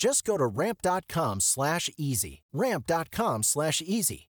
[0.00, 2.40] Just go to ramp.com slash easy.
[2.54, 4.28] Ramp.com slash easy.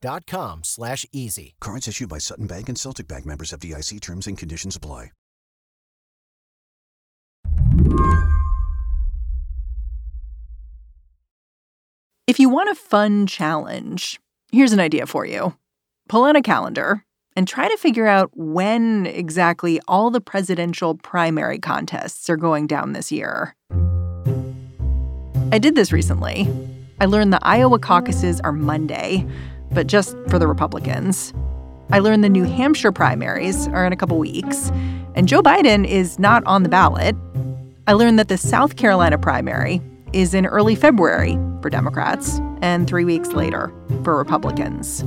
[0.00, 1.54] dot com slash easy.
[1.60, 5.10] Cards issued by Sutton Bank and Celtic Bank members FDIC terms and conditions apply.
[12.26, 14.20] If you want a fun challenge,
[14.52, 15.54] here's an idea for you.
[16.08, 17.04] Pull out a calendar
[17.36, 22.94] and try to figure out when exactly all the presidential primary contests are going down
[22.94, 23.54] this year.
[25.52, 26.48] I did this recently.
[26.98, 29.26] I learned the Iowa caucuses are Monday,
[29.70, 31.34] but just for the Republicans.
[31.90, 34.70] I learned the New Hampshire primaries are in a couple weeks,
[35.14, 37.14] and Joe Biden is not on the ballot.
[37.86, 39.82] I learned that the South Carolina primary
[40.14, 43.70] is in early February for Democrats and three weeks later
[44.04, 45.04] for Republicans.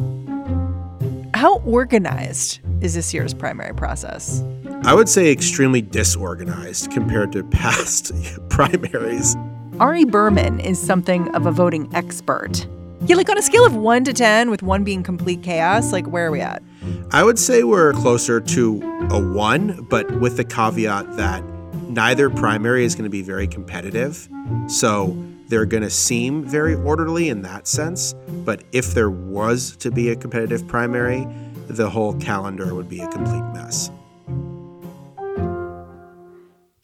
[1.33, 4.43] How organized is this year's primary process?
[4.83, 8.11] I would say extremely disorganized compared to past
[8.49, 9.35] primaries.
[9.79, 12.65] Ari Berman is something of a voting expert.
[13.07, 16.07] Yeah, like on a scale of one to 10, with one being complete chaos, like
[16.07, 16.63] where are we at?
[17.11, 21.43] I would say we're closer to a one, but with the caveat that
[21.89, 24.29] neither primary is going to be very competitive.
[24.67, 28.13] So they're going to seem very orderly in that sense.
[28.45, 31.27] But if there was to be a competitive primary,
[31.67, 33.91] the whole calendar would be a complete mess.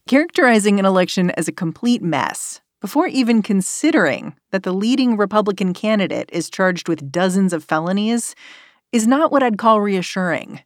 [0.06, 6.28] Characterizing an election as a complete mess before even considering that the leading Republican candidate
[6.32, 8.34] is charged with dozens of felonies
[8.90, 10.60] is not what I'd call reassuring.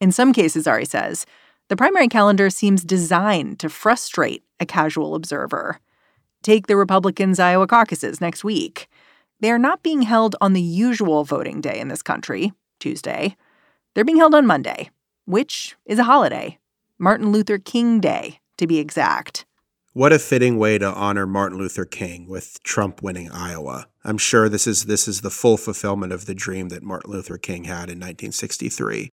[0.00, 1.26] In some cases, Ari says,
[1.68, 5.80] the primary calendar seems designed to frustrate a casual observer.
[6.44, 8.88] Take the Republicans' Iowa caucuses next week.
[9.40, 13.36] They are not being held on the usual voting day in this country, Tuesday.
[13.94, 14.90] They're being held on Monday,
[15.24, 16.60] which is a holiday,
[17.00, 19.44] Martin Luther King Day, to be exact.
[19.98, 23.88] What a fitting way to honor Martin Luther King with Trump winning Iowa.
[24.04, 27.36] I'm sure this is this is the full fulfillment of the dream that Martin Luther
[27.36, 29.10] King had in 1963.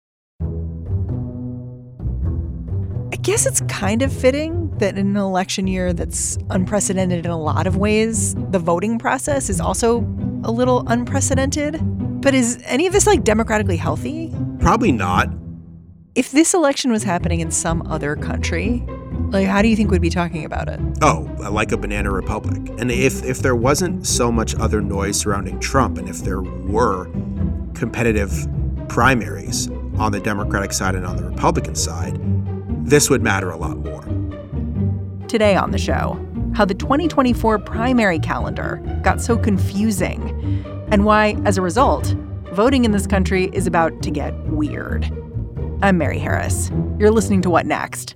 [3.14, 7.40] I guess it's kind of fitting that in an election year that's unprecedented in a
[7.40, 10.00] lot of ways, the voting process is also
[10.44, 11.80] a little unprecedented.
[12.22, 14.36] But is any of this like democratically healthy?
[14.60, 15.30] Probably not.
[16.16, 18.86] If this election was happening in some other country,
[19.34, 20.80] like, how do you think we'd be talking about it?
[21.02, 22.62] Oh, like a banana republic.
[22.78, 27.06] And if if there wasn't so much other noise surrounding Trump, and if there were
[27.74, 28.32] competitive
[28.88, 32.20] primaries on the Democratic side and on the Republican side,
[32.86, 34.04] this would matter a lot more.
[35.28, 36.24] Today on the show,
[36.56, 42.16] how the 2024 primary calendar got so confusing, and why, as a result,
[42.54, 45.12] voting in this country is about to get weird.
[45.82, 46.70] I'm Mary Harris.
[47.00, 48.16] You're listening to What Next?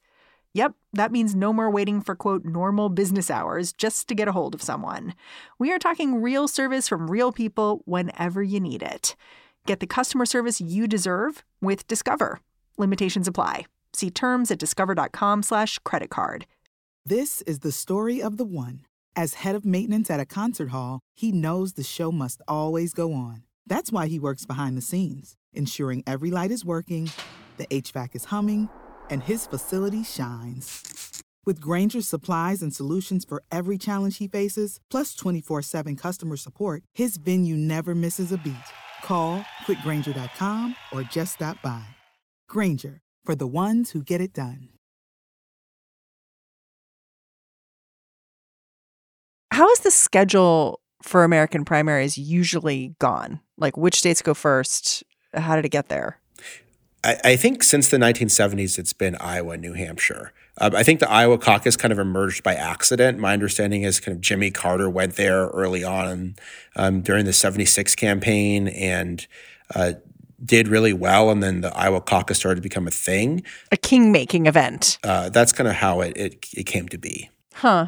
[0.53, 4.33] Yep, that means no more waiting for quote normal business hours just to get a
[4.33, 5.13] hold of someone.
[5.57, 9.15] We are talking real service from real people whenever you need it.
[9.65, 12.41] Get the customer service you deserve with Discover.
[12.77, 13.65] Limitations apply.
[13.93, 16.45] See terms at discover.com/slash credit card.
[17.05, 18.81] This is the story of the one.
[19.15, 23.13] As head of maintenance at a concert hall, he knows the show must always go
[23.13, 23.43] on.
[23.67, 27.09] That's why he works behind the scenes, ensuring every light is working,
[27.57, 28.69] the HVAC is humming
[29.11, 31.21] and his facility shines.
[31.45, 36.83] With Grainger's supplies and solutions for every challenge he faces, plus 24 7 customer support,
[36.93, 38.55] his venue never misses a beat.
[39.03, 41.83] Call quickgranger.com or just stop by.
[42.47, 44.69] Grainger, for the ones who get it done.
[49.51, 53.41] How is the schedule for American primaries usually gone?
[53.57, 55.03] Like, which states go first?
[55.33, 56.20] How did it get there?
[57.03, 60.33] I, I think since the 1970s, it's been Iowa, New Hampshire.
[60.57, 63.17] Uh, I think the Iowa caucus kind of emerged by accident.
[63.19, 66.35] My understanding is kind of Jimmy Carter went there early on
[66.75, 69.25] um, during the 76 campaign and
[69.73, 69.93] uh,
[70.43, 71.29] did really well.
[71.29, 73.43] And then the Iowa caucus started to become a thing.
[73.71, 74.99] A king making event.
[75.03, 77.29] Uh, that's kind of how it, it, it came to be.
[77.53, 77.87] Huh.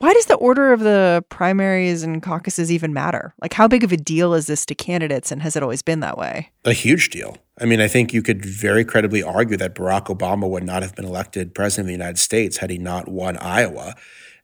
[0.00, 3.34] Why does the order of the primaries and caucuses even matter?
[3.42, 6.00] Like, how big of a deal is this to candidates, and has it always been
[6.00, 6.48] that way?
[6.64, 7.36] A huge deal.
[7.60, 10.96] I mean, I think you could very credibly argue that Barack Obama would not have
[10.96, 13.94] been elected president of the United States had he not won Iowa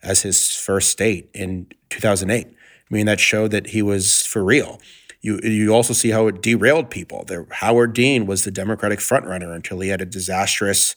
[0.03, 2.47] as his first state in 2008.
[2.49, 4.79] I mean, that showed that he was for real.
[5.23, 7.25] You, you also see how it derailed people.
[7.27, 10.97] There, Howard Dean was the Democratic frontrunner until he had a disastrous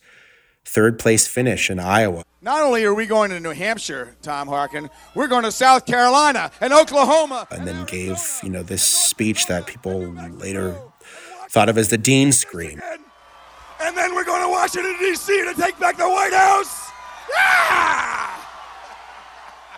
[0.65, 2.23] third place finish in Iowa.
[2.41, 6.51] Not only are we going to New Hampshire, Tom Harkin, we're going to South Carolina
[6.61, 7.47] and Oklahoma.
[7.51, 10.79] And then gave, you know, this speech that people later
[11.50, 12.81] thought of as the Dean scream.
[13.81, 15.33] And then we're going to Washington, D.C.
[15.45, 16.89] to take back the White House.
[17.29, 18.35] Yeah!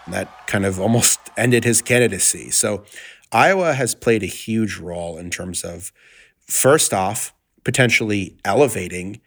[0.07, 2.51] That kind of almost ended his candidacy.
[2.51, 2.83] So
[3.31, 5.91] Iowa has played a huge role in terms of,
[6.47, 9.21] first off, potentially elevating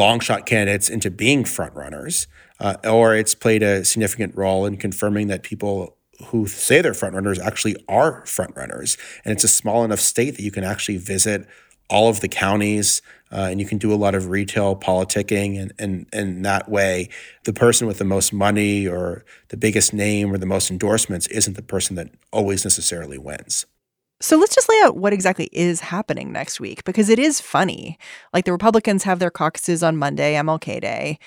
[0.00, 2.26] long shot candidates into being frontrunners,
[2.58, 7.38] uh, or it's played a significant role in confirming that people who say they're frontrunners
[7.38, 8.98] actually are frontrunners.
[9.24, 11.46] And it's a small enough state that you can actually visit
[11.88, 13.02] all of the counties
[13.32, 15.60] uh, and you can do a lot of retail politicking.
[15.60, 17.08] And, and, and that way,
[17.44, 21.54] the person with the most money or the biggest name or the most endorsements isn't
[21.54, 23.66] the person that always necessarily wins.
[24.22, 27.98] So let's just lay out what exactly is happening next week because it is funny.
[28.34, 31.18] Like the Republicans have their caucuses on Monday, MLK Day.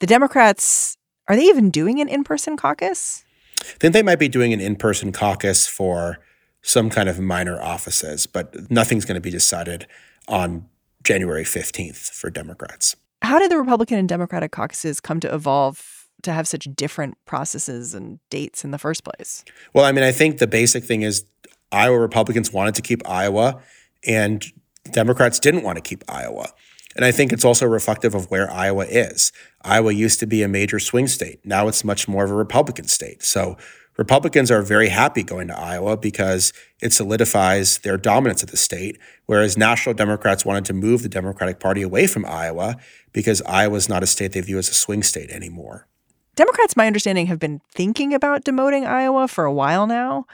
[0.00, 3.24] The Democrats, are they even doing an in person caucus?
[3.60, 6.18] I think they might be doing an in person caucus for
[6.60, 9.86] some kind of minor offices, but nothing's going to be decided
[10.28, 10.68] on
[11.02, 12.96] January 15th for Democrats.
[13.22, 17.94] How did the Republican and Democratic caucuses come to evolve to have such different processes
[17.94, 19.44] and dates in the first place?
[19.72, 21.24] Well, I mean, I think the basic thing is
[21.72, 23.60] Iowa Republicans wanted to keep Iowa,
[24.06, 24.44] and
[24.90, 26.48] Democrats didn't want to keep Iowa.
[26.94, 29.32] And I think it's also reflective of where Iowa is.
[29.62, 31.40] Iowa used to be a major swing state.
[31.44, 33.22] Now it's much more of a Republican state.
[33.22, 33.56] So
[33.96, 38.98] Republicans are very happy going to Iowa because it solidifies their dominance of the state,
[39.26, 42.76] whereas national Democrats wanted to move the Democratic Party away from Iowa
[43.12, 45.88] because Iowa is not a state they view as a swing state anymore.
[46.34, 50.26] Democrats, my understanding, have been thinking about demoting Iowa for a while now,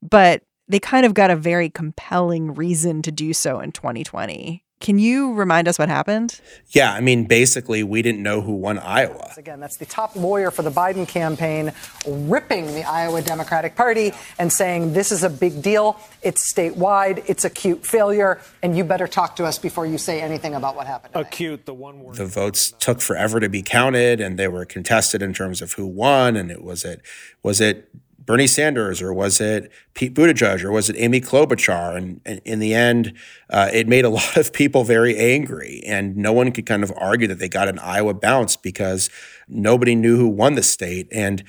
[0.00, 4.64] but they kind of got a very compelling reason to do so in 2020.
[4.78, 6.40] Can you remind us what happened?
[6.68, 9.34] Yeah, I mean, basically, we didn't know who won Iowa.
[9.36, 11.72] Again, that's the top lawyer for the Biden campaign
[12.06, 16.00] ripping the Iowa Democratic Party and saying this is a big deal.
[16.22, 17.22] It's statewide.
[17.26, 18.40] It's a cute failure.
[18.62, 21.12] And you better talk to us before you say anything about what happened.
[21.12, 21.28] Today.
[21.28, 22.16] Acute, the one word.
[22.16, 25.86] The votes took forever to be counted, and they were contested in terms of who
[25.86, 26.36] won.
[26.36, 27.02] And it was it
[27.42, 27.90] was it
[28.30, 31.96] Bernie Sanders or was it Pete Buttigieg or was it Amy Klobuchar?
[31.96, 33.12] And, and in the end,
[33.50, 35.82] uh, it made a lot of people very angry.
[35.84, 39.10] And no one could kind of argue that they got an Iowa bounce because
[39.48, 41.08] nobody knew who won the state.
[41.10, 41.42] And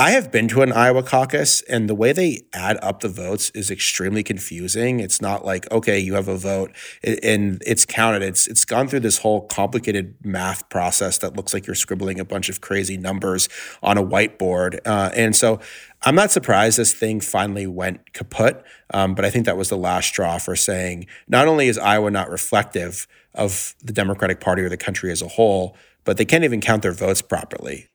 [0.00, 3.50] I have been to an Iowa caucus, and the way they add up the votes
[3.50, 4.98] is extremely confusing.
[4.98, 6.74] It's not like okay, you have a vote
[7.04, 8.22] and it's counted.
[8.22, 12.24] It's it's gone through this whole complicated math process that looks like you're scribbling a
[12.24, 13.50] bunch of crazy numbers
[13.82, 14.80] on a whiteboard.
[14.86, 15.60] Uh, and so
[16.02, 18.64] I'm not surprised this thing finally went kaput,
[18.94, 22.10] um, but I think that was the last straw for saying not only is Iowa
[22.10, 26.44] not reflective of the Democratic Party or the country as a whole, but they can't
[26.44, 27.88] even count their votes properly.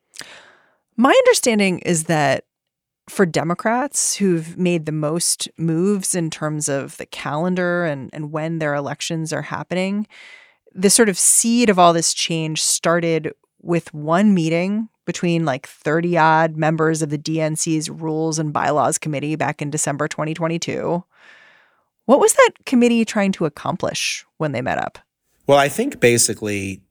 [0.95, 2.45] My understanding is that
[3.09, 8.59] for Democrats who've made the most moves in terms of the calendar and, and when
[8.59, 10.07] their elections are happening,
[10.73, 13.31] the sort of seed of all this change started
[13.65, 19.35] with one meeting between like 30 odd members of the DNC's Rules and Bylaws Committee
[19.35, 21.03] back in December 2022.
[22.05, 24.99] What was that committee trying to accomplish when they met up?
[25.47, 26.81] Well, I think basically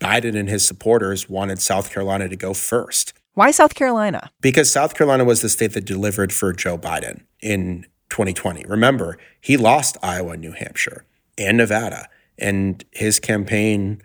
[0.00, 3.12] Biden and his supporters wanted South Carolina to go first.
[3.34, 4.30] Why South Carolina?
[4.40, 8.64] Because South Carolina was the state that delivered for Joe Biden in 2020.
[8.66, 11.04] Remember, he lost Iowa, New Hampshire,
[11.36, 14.02] and Nevada, and his campaign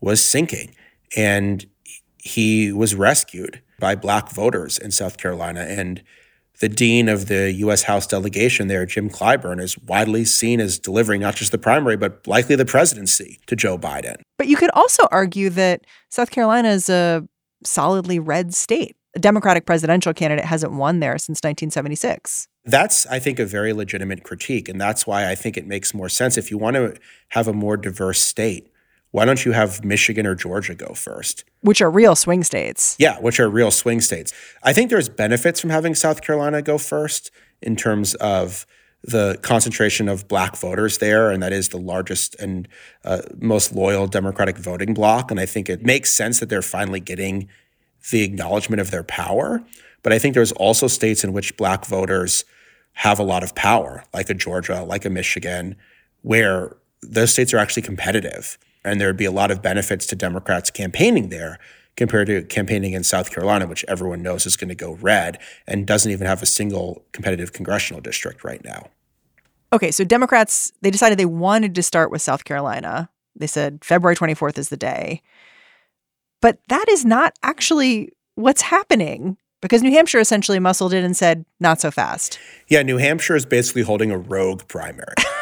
[0.00, 0.74] was sinking.
[1.16, 1.66] And
[2.18, 5.60] he was rescued by black voters in South Carolina.
[5.60, 6.02] And
[6.60, 7.82] the dean of the U.S.
[7.82, 12.24] House delegation there, Jim Clyburn, is widely seen as delivering not just the primary, but
[12.28, 14.20] likely the presidency to Joe Biden.
[14.38, 17.26] But you could also argue that South Carolina is a
[17.64, 18.94] solidly red state.
[19.14, 22.48] a Democratic presidential candidate hasn't won there since 1976.
[22.64, 24.68] That's, I think, a very legitimate critique.
[24.68, 26.38] And that's why I think it makes more sense.
[26.38, 26.94] If you want to
[27.28, 28.71] have a more diverse state,
[29.12, 31.44] why don't you have Michigan or Georgia go first?
[31.60, 32.96] Which are real swing states.
[32.98, 34.32] Yeah, which are real swing states.
[34.62, 38.66] I think there's benefits from having South Carolina go first in terms of
[39.04, 42.68] the concentration of black voters there, and that is the largest and
[43.04, 45.30] uh, most loyal Democratic voting bloc.
[45.30, 47.48] And I think it makes sense that they're finally getting
[48.10, 49.62] the acknowledgement of their power.
[50.02, 52.44] But I think there's also states in which black voters
[52.94, 55.76] have a lot of power, like a Georgia, like a Michigan,
[56.22, 58.58] where those states are actually competitive.
[58.84, 61.58] And there'd be a lot of benefits to Democrats campaigning there
[61.96, 65.86] compared to campaigning in South Carolina, which everyone knows is going to go red and
[65.86, 68.88] doesn't even have a single competitive congressional district right now.
[69.72, 73.10] Okay, so Democrats, they decided they wanted to start with South Carolina.
[73.36, 75.22] They said February 24th is the day.
[76.40, 81.46] But that is not actually what's happening because New Hampshire essentially muscled in and said,
[81.60, 82.38] not so fast.
[82.68, 85.14] Yeah, New Hampshire is basically holding a rogue primary.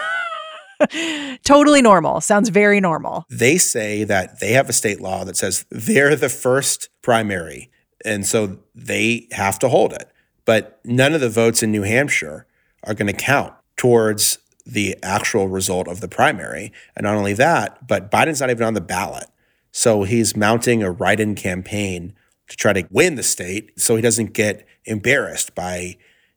[1.44, 2.20] totally normal.
[2.20, 3.24] Sounds very normal.
[3.30, 7.70] They say that they have a state law that says they're the first primary.
[8.04, 10.10] And so they have to hold it.
[10.44, 12.46] But none of the votes in New Hampshire
[12.84, 16.72] are going to count towards the actual result of the primary.
[16.96, 19.26] And not only that, but Biden's not even on the ballot.
[19.72, 22.14] So he's mounting a write in campaign
[22.48, 25.96] to try to win the state so he doesn't get embarrassed by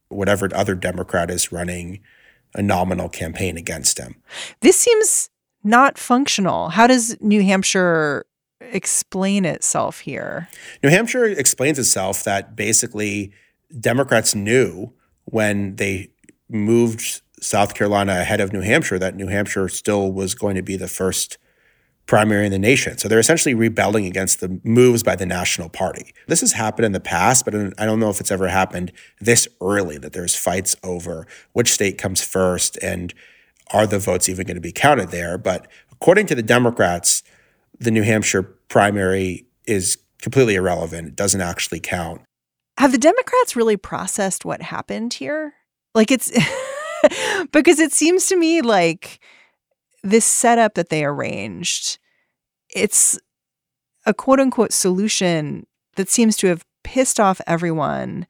[0.09, 1.99] whatever other Democrat is running
[2.55, 4.15] a nominal campaign against him.
[4.61, 5.29] This seems
[5.63, 6.69] not functional.
[6.69, 8.25] How does New Hampshire
[8.59, 10.49] explain itself here?
[10.81, 13.31] New Hampshire explains itself that basically
[13.79, 14.93] Democrats knew
[15.25, 16.09] when they
[16.49, 20.77] moved South Carolina ahead of New Hampshire that New Hampshire still was going to be
[20.77, 21.37] the first
[22.13, 22.95] primary in the nation.
[22.99, 26.13] So they're essentially rebelling against the moves by the National Party.
[26.27, 29.47] This has happened in the past, but I don't know if it's ever happened this
[29.59, 33.15] early that there's fights over which state comes first and
[33.71, 35.39] are the votes even going to be counted there.
[35.39, 37.23] But according to the Democrats,
[37.79, 41.07] the New Hampshire primary is completely irrelevant.
[41.07, 42.21] It doesn't actually count.
[42.77, 45.55] Have the Democrats really processed what happened here?
[45.95, 46.31] Like it's
[47.51, 49.19] because it seems to me like
[50.03, 51.97] this setup that they arranged,
[52.75, 53.19] it's
[54.05, 55.65] a quote unquote solution
[55.95, 58.27] that seems to have pissed off everyone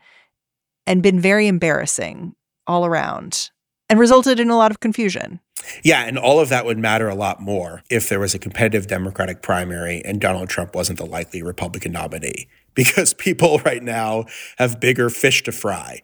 [0.85, 2.35] and been very embarrassing
[2.67, 3.51] all around
[3.89, 5.39] and resulted in a lot of confusion.
[5.83, 8.87] Yeah, and all of that would matter a lot more if there was a competitive
[8.87, 14.25] Democratic primary and Donald Trump wasn't the likely Republican nominee, because people right now
[14.57, 16.01] have bigger fish to fry.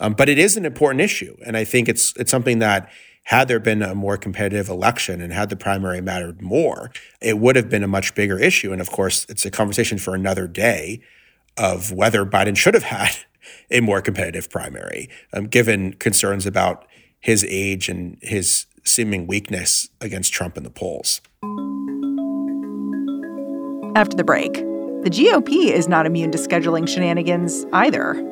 [0.00, 2.90] Um, but it is an important issue, and I think it's it's something that
[3.24, 7.56] had there been a more competitive election and had the primary mattered more, it would
[7.56, 8.72] have been a much bigger issue.
[8.72, 11.00] And of course, it's a conversation for another day
[11.56, 13.16] of whether Biden should have had
[13.70, 16.86] a more competitive primary, um, given concerns about
[17.20, 21.20] his age and his seeming weakness against Trump in the polls.
[23.94, 28.31] After the break, the GOP is not immune to scheduling shenanigans either.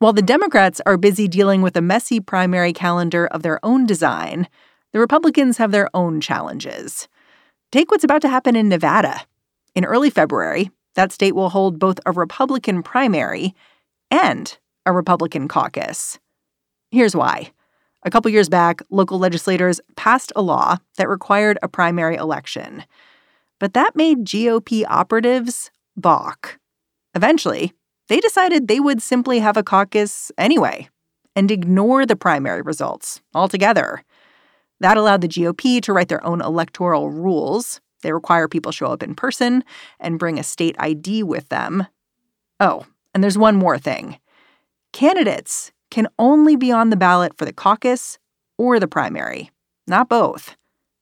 [0.00, 4.48] While the Democrats are busy dealing with a messy primary calendar of their own design,
[4.94, 7.06] the Republicans have their own challenges.
[7.70, 9.20] Take what's about to happen in Nevada.
[9.74, 13.54] In early February, that state will hold both a Republican primary
[14.10, 16.18] and a Republican caucus.
[16.90, 17.52] Here's why.
[18.02, 22.84] A couple years back, local legislators passed a law that required a primary election.
[23.58, 26.58] But that made GOP operatives balk.
[27.14, 27.74] Eventually,
[28.10, 30.88] they decided they would simply have a caucus anyway
[31.36, 34.02] and ignore the primary results altogether.
[34.80, 37.80] That allowed the GOP to write their own electoral rules.
[38.02, 39.62] They require people show up in person
[40.00, 41.86] and bring a state ID with them.
[42.58, 44.18] Oh, and there's one more thing.
[44.92, 48.18] Candidates can only be on the ballot for the caucus
[48.58, 49.52] or the primary,
[49.86, 50.56] not both.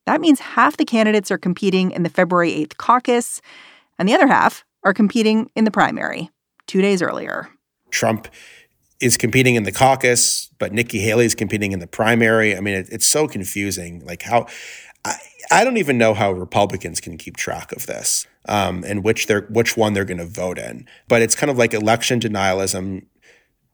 [0.05, 3.41] That means half the candidates are competing in the February 8th caucus,
[3.99, 6.31] and the other half are competing in the primary
[6.69, 7.49] two days earlier.
[7.91, 8.29] Trump
[9.01, 12.57] is competing in the caucus, but Nikki Haley is competing in the primary.
[12.57, 14.05] I mean, it, it's so confusing.
[14.05, 14.47] Like how
[15.05, 15.17] I,
[15.51, 19.43] I don't even know how Republicans can keep track of this um, and which they're
[19.43, 20.87] which one they're going to vote in.
[21.09, 23.07] But it's kind of like election denialism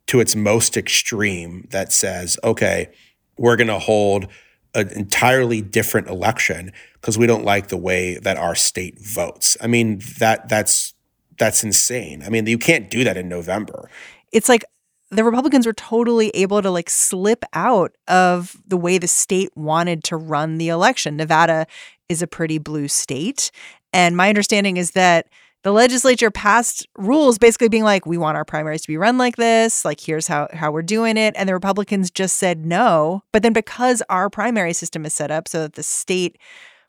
[0.07, 2.91] to its most extreme that says, okay,
[3.39, 4.29] we're going to hold
[4.75, 9.57] an entirely different election because we don't like the way that our state votes.
[9.61, 10.94] I mean that that's
[11.39, 12.23] that's insane.
[12.25, 13.91] I mean, you can't do that in November.
[14.33, 14.65] It's like
[15.11, 20.03] the Republicans were totally able to like slip out of the way the state wanted
[20.05, 21.17] to run the election.
[21.17, 21.67] Nevada
[22.09, 23.51] is a pretty blue state.
[23.93, 25.29] And my understanding is that
[25.63, 29.37] the legislature passed rules basically being like, we want our primaries to be run like
[29.37, 29.85] this.
[29.85, 31.33] Like, here's how, how we're doing it.
[31.39, 33.23] And the Republicans just said no.
[33.33, 36.37] But then because our primary system is set up so that the state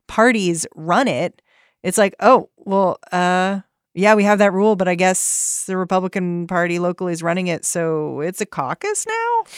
[0.08, 1.42] parties run it,
[1.84, 3.62] it's like, oh, well, uh,
[3.96, 7.66] yeah, we have that rule, but I guess the Republican Party locally is running it,
[7.66, 9.52] so it's a caucus now.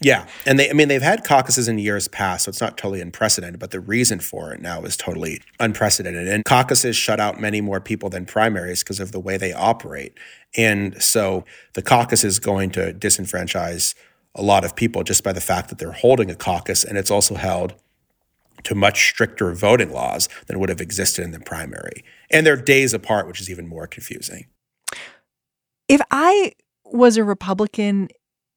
[0.00, 3.00] Yeah, and they I mean they've had caucuses in years past, so it's not totally
[3.00, 6.26] unprecedented, but the reason for it now is totally unprecedented.
[6.26, 10.18] And caucuses shut out many more people than primaries because of the way they operate.
[10.56, 11.44] And so
[11.74, 13.94] the caucus is going to disenfranchise
[14.34, 17.10] a lot of people just by the fact that they're holding a caucus and it's
[17.10, 17.74] also held
[18.64, 22.04] to much stricter voting laws than would have existed in the primary.
[22.30, 24.46] And they're days apart, which is even more confusing.
[25.88, 26.52] If I
[26.84, 28.08] was a Republican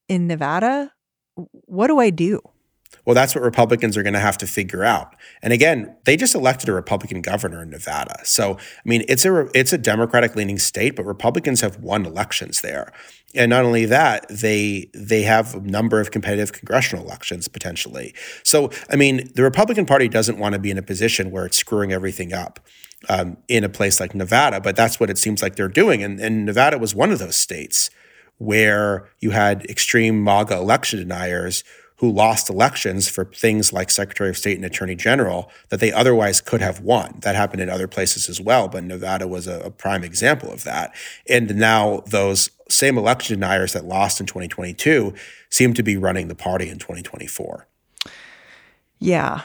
[0.08, 0.92] in Nevada,
[1.34, 2.40] what do I do?
[3.06, 5.14] Well, that's what Republicans are going to have to figure out.
[5.40, 8.18] And again, they just elected a Republican governor in Nevada.
[8.24, 12.60] So, I mean, it's a it's a Democratic leaning state, but Republicans have won elections
[12.60, 12.92] there.
[13.34, 18.12] And not only that, they they have a number of competitive congressional elections potentially.
[18.42, 21.56] So, I mean, the Republican Party doesn't want to be in a position where it's
[21.56, 22.60] screwing everything up.
[23.10, 26.02] Um, in a place like Nevada, but that's what it seems like they're doing.
[26.02, 27.90] And, and Nevada was one of those states
[28.38, 31.62] where you had extreme MAGA election deniers
[31.98, 36.40] who lost elections for things like Secretary of State and Attorney General that they otherwise
[36.40, 37.18] could have won.
[37.22, 40.64] That happened in other places as well, but Nevada was a, a prime example of
[40.64, 40.94] that.
[41.28, 45.14] And now those same election deniers that lost in 2022
[45.48, 47.66] seem to be running the party in 2024.
[48.98, 49.42] Yeah.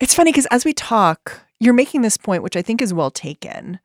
[0.00, 3.10] It's funny because as we talk, you're making this point, which I think is well
[3.10, 3.78] taken,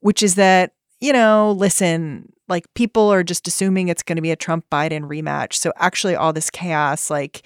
[0.00, 4.30] which is that, you know, listen, like people are just assuming it's going to be
[4.30, 5.54] a Trump Biden rematch.
[5.54, 7.42] So actually, all this chaos, like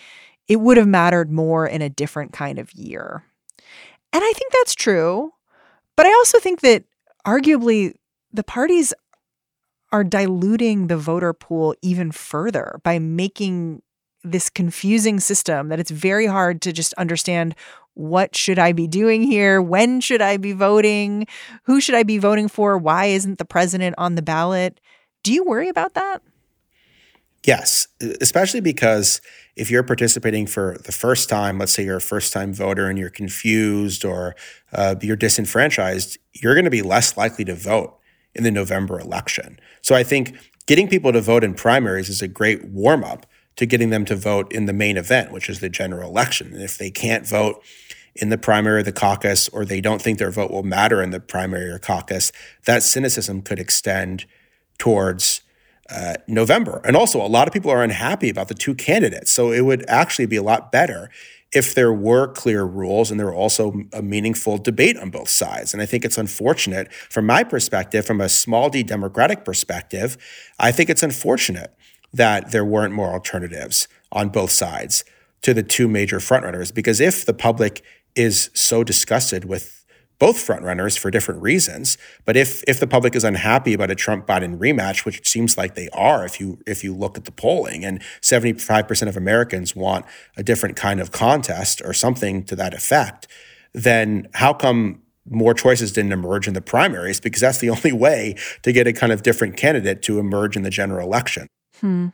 [0.48, 3.24] it would have mattered more in a different kind of year.
[4.12, 5.32] And I think that's true.
[5.96, 6.84] But I also think that
[7.26, 7.94] arguably
[8.32, 8.94] the parties
[9.92, 13.82] are diluting the voter pool even further by making
[14.24, 17.54] this confusing system that it's very hard to just understand
[17.94, 19.61] what should I be doing here?
[19.61, 21.26] When should I be voting?
[21.64, 22.78] Who should I be voting for?
[22.78, 24.80] Why isn't the president on the ballot?
[25.22, 26.22] Do you worry about that?
[27.46, 27.87] Yes,
[28.20, 29.20] especially because
[29.57, 32.98] if you're participating for the first time, let's say you're a first time voter and
[32.98, 34.35] you're confused or
[34.72, 37.98] uh, you're disenfranchised, you're going to be less likely to vote
[38.35, 39.59] in the November election.
[39.83, 43.26] So I think getting people to vote in primaries is a great warm up
[43.57, 46.52] to getting them to vote in the main event, which is the general election.
[46.52, 47.62] And if they can't vote
[48.14, 51.11] in the primary or the caucus, or they don't think their vote will matter in
[51.11, 52.31] the primary or caucus,
[52.66, 54.26] that cynicism could extend
[54.78, 55.42] towards
[55.90, 56.80] uh, November.
[56.84, 59.32] And also, a lot of people are unhappy about the two candidates.
[59.32, 61.10] So it would actually be a lot better
[61.50, 65.72] if there were clear rules and there were also a meaningful debate on both sides.
[65.72, 70.18] And I think it's unfortunate from my perspective, from a small d Democratic perspective,
[70.58, 71.74] I think it's unfortunate
[72.12, 75.04] that there weren't more alternatives on both sides
[75.42, 76.74] to the two major frontrunners.
[76.74, 77.82] Because if the public
[78.14, 79.77] is so disgusted with
[80.18, 81.96] both frontrunners for different reasons.
[82.24, 85.57] But if if the public is unhappy about a Trump Biden rematch, which it seems
[85.57, 89.09] like they are, if you if you look at the polling, and seventy five percent
[89.09, 90.04] of Americans want
[90.37, 93.28] a different kind of contest or something to that effect,
[93.72, 97.20] then how come more choices didn't emerge in the primaries?
[97.20, 100.62] Because that's the only way to get a kind of different candidate to emerge in
[100.62, 101.46] the general election.
[101.81, 102.09] Hmm.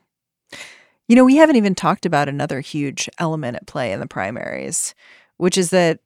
[1.09, 4.95] You know, we haven't even talked about another huge element at play in the primaries,
[5.37, 6.01] which is that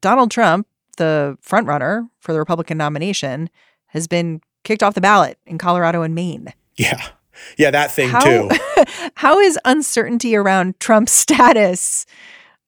[0.00, 3.50] Donald Trump, the frontrunner for the Republican nomination,
[3.86, 6.52] has been kicked off the ballot in Colorado and Maine.
[6.76, 7.08] Yeah.
[7.56, 8.50] Yeah, that thing how, too.
[9.14, 12.06] how is uncertainty around Trump's status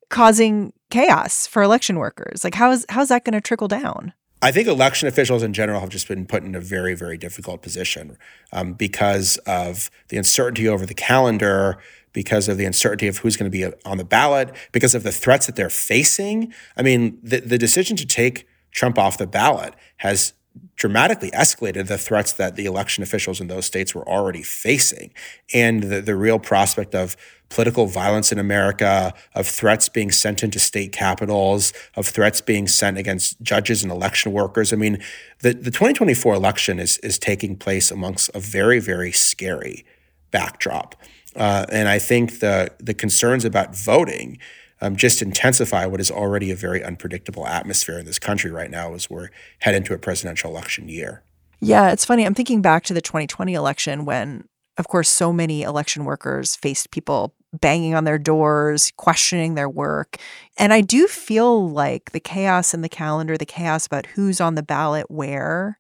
[0.09, 2.45] causing chaos for election workers?
[2.45, 4.13] Like, how is how's that going to trickle down?
[4.41, 7.61] I think election officials in general have just been put in a very, very difficult
[7.61, 8.17] position
[8.53, 11.79] um, because of the uncertainty over the calendar,
[12.13, 15.13] because of the uncertainty of who's going to be on the ballot, because of the
[15.13, 16.53] threats that they're facing.
[16.77, 20.35] I mean, the, the decision to take Trump off the ballot has
[20.77, 25.13] dramatically escalated the threats that the election officials in those states were already facing.
[25.53, 27.17] And the, the real prospect of
[27.49, 32.99] political violence in America, of threats being sent into state capitals, of threats being sent
[32.99, 34.73] against judges and election workers.
[34.73, 35.03] I mean,
[35.41, 39.85] the, the 2024 election is, is taking place amongst a very, very scary
[40.31, 40.95] backdrop.
[41.39, 44.39] Uh, and I think the, the concerns about voting
[44.81, 48.95] um, just intensify what is already a very unpredictable atmosphere in this country right now
[48.95, 49.29] as we're
[49.61, 51.23] head into a presidential election year.
[51.61, 52.25] Yeah, it's funny.
[52.25, 54.45] I'm thinking back to the 2020 election when,
[54.77, 60.17] of course, so many election workers faced people banging on their doors, questioning their work.
[60.57, 64.55] And I do feel like the chaos in the calendar, the chaos about who's on
[64.55, 65.79] the ballot where,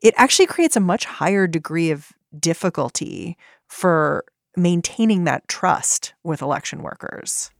[0.00, 4.24] it actually creates a much higher degree of difficulty for
[4.58, 7.50] maintaining that trust with election workers.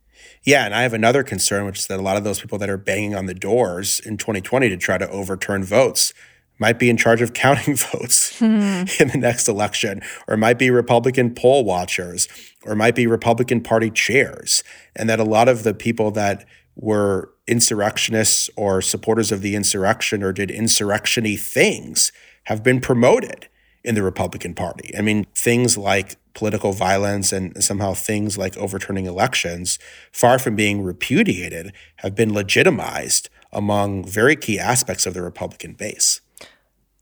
[0.44, 2.70] Yeah, and I have another concern, which is that a lot of those people that
[2.70, 6.12] are banging on the doors in 2020 to try to overturn votes
[6.58, 9.02] might be in charge of counting votes mm-hmm.
[9.02, 12.28] in the next election, or might be Republican poll watchers,
[12.64, 14.62] or might be Republican Party chairs.
[14.96, 20.22] And that a lot of the people that were insurrectionists or supporters of the insurrection
[20.22, 22.12] or did insurrectiony things
[22.44, 23.48] have been promoted
[23.84, 24.94] in the Republican Party.
[24.96, 29.76] I mean, things like political violence and somehow things like overturning elections,
[30.12, 36.20] far from being repudiated, have been legitimized among very key aspects of the Republican base.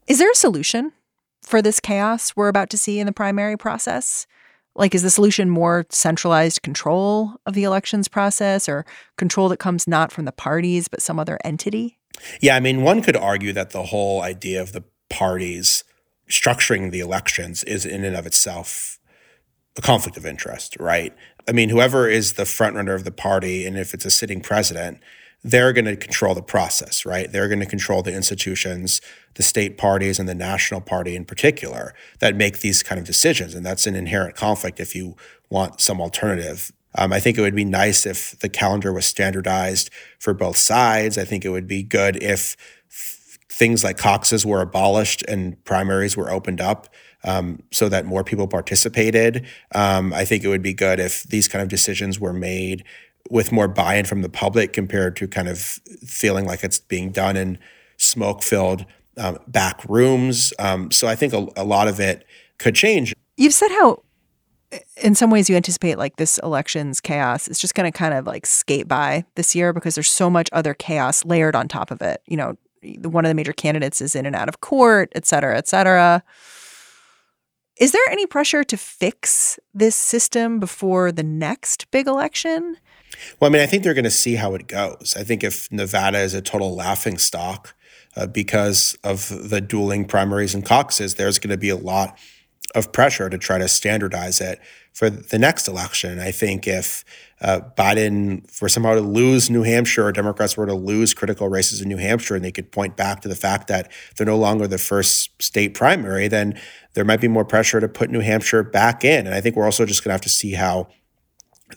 [0.07, 0.93] Is there a solution
[1.43, 4.27] for this chaos we're about to see in the primary process?
[4.75, 8.87] Like, is the solution more centralized control of the elections process or
[9.19, 11.99] control that comes not from the parties, but some other entity?
[12.41, 15.85] Yeah, I mean, one could argue that the whole idea of the parties
[16.27, 18.99] structuring the elections is in and of itself
[19.77, 21.15] a conflict of interest, right?
[21.49, 24.99] I mean, whoever is the frontrunner of the party, and if it's a sitting president,
[25.45, 27.31] they're going to control the process, right?
[27.31, 29.01] They're going to control the institutions,
[29.35, 33.55] the state parties, and the national party in particular that make these kind of decisions.
[33.55, 35.15] And that's an inherent conflict if you
[35.49, 36.73] want some alternative.
[36.97, 41.17] Um, I think it would be nice if the calendar was standardized for both sides.
[41.19, 42.57] I think it would be good if
[43.49, 46.89] things like caucuses were abolished and primaries were opened up
[47.27, 49.45] um, so that more people participated.
[49.75, 52.85] Um, I think it would be good if these kind of decisions were made
[53.31, 57.37] with more buy-in from the public compared to kind of feeling like it's being done
[57.37, 57.59] in
[57.97, 58.87] smoke-filled
[59.19, 60.53] um, back rooms.
[60.59, 62.25] Um, so I think a, a lot of it
[62.59, 63.13] could change.
[63.37, 64.03] You've said how
[65.03, 68.27] in some ways you anticipate like this election's chaos is just going to kind of
[68.27, 72.03] like skate by this year because there's so much other chaos layered on top of
[72.03, 72.21] it.
[72.27, 72.57] You know,
[73.03, 76.23] one of the major candidates is in and out of court, et cetera, et cetera.
[77.79, 82.79] Is there any pressure to fix this system before the next big election?
[83.39, 85.15] Well, I mean, I think they're going to see how it goes.
[85.17, 87.75] I think if Nevada is a total laughing stock
[88.17, 92.19] uh, because of the dueling primaries and caucuses, there's going to be a lot
[92.77, 94.61] of pressure to try to standardize it
[94.93, 96.21] for the next election.
[96.21, 97.05] I think if
[97.41, 101.81] uh, Biden were somehow to lose New Hampshire or Democrats were to lose critical races
[101.81, 104.69] in New Hampshire and they could point back to the fact that they're no longer
[104.69, 106.59] the first state primary, then
[106.93, 109.27] there might be more pressure to put New Hampshire back in.
[109.27, 110.89] And I think we're also just going to have to see how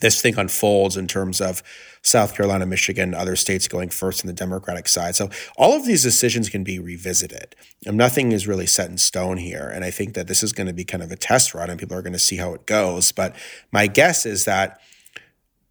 [0.01, 1.63] this thing unfolds in terms of
[2.01, 5.15] South Carolina, Michigan, other states going first on the Democratic side.
[5.15, 7.55] So all of these decisions can be revisited.
[7.85, 9.67] And nothing is really set in stone here.
[9.67, 11.79] And I think that this is going to be kind of a test run and
[11.79, 13.11] people are going to see how it goes.
[13.11, 13.35] But
[13.71, 14.79] my guess is that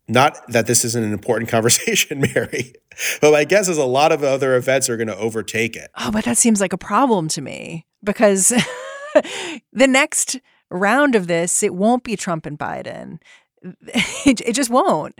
[0.08, 2.74] not that this isn't an important conversation, Mary,
[3.20, 5.90] but my guess is a lot of other events are going to overtake it.
[5.98, 8.48] Oh, but that seems like a problem to me because
[9.72, 13.18] the next round of this, it won't be Trump and Biden.
[14.26, 15.18] It, it just won't.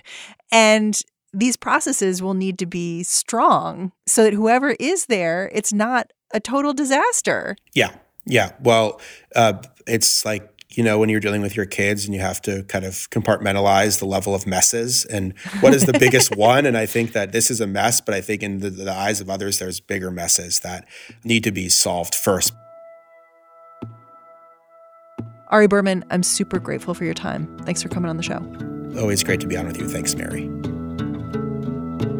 [0.53, 1.01] And
[1.33, 6.40] these processes will need to be strong so that whoever is there, it's not a
[6.40, 7.57] total disaster.
[7.74, 7.90] Yeah.
[8.27, 8.53] Yeah.
[8.61, 9.01] Well,
[9.35, 9.55] uh,
[9.87, 12.85] it's like you know, when you're dealing with your kids and you have to kind
[12.85, 16.66] of compartmentalize the level of messes and what is the biggest one.
[16.66, 19.20] And I think that this is a mess, but I think in the, the eyes
[19.20, 20.87] of others, there's bigger messes that
[21.24, 22.53] need to be solved first.
[25.51, 27.57] Ari Berman, I'm super grateful for your time.
[27.63, 28.45] Thanks for coming on the show.
[29.01, 29.89] Always great to be on with you.
[29.89, 30.51] Thanks, Mary.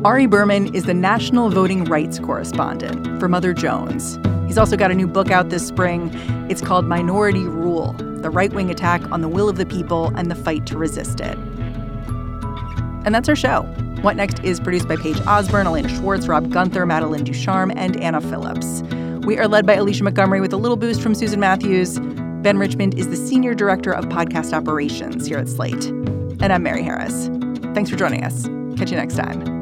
[0.05, 4.19] Ari Berman is the national voting rights correspondent for Mother Jones.
[4.47, 6.11] He's also got a new book out this spring.
[6.49, 10.31] It's called Minority Rule The Right Wing Attack on the Will of the People and
[10.31, 11.37] the Fight to Resist It.
[13.05, 13.63] And that's our show.
[14.01, 18.23] What Next is produced by Paige Osborn, Elena Schwartz, Rob Gunther, Madeline Ducharme, and Anna
[18.23, 18.83] Phillips.
[19.27, 21.99] We are led by Alicia Montgomery with a little boost from Susan Matthews.
[22.43, 25.87] Ben Richmond is the Senior Director of Podcast Operations here at Slate.
[25.87, 27.27] And I'm Mary Harris.
[27.75, 28.47] Thanks for joining us.
[28.77, 29.58] Catch you next time.